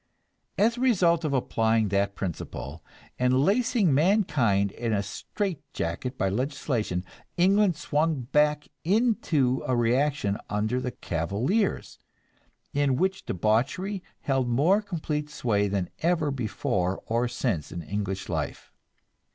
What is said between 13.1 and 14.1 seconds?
debauchery